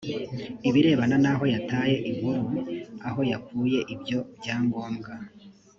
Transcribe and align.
ibirebana 0.67 1.15
n 1.23 1.25
aho 1.33 1.43
yataye 1.53 1.95
inkuru 2.09 2.45
aho 3.07 3.19
yakuye 3.31 3.79
ibyo 3.93 4.19
byangombwa 4.37 5.11